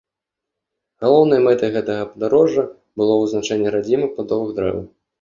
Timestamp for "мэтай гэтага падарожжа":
1.49-2.67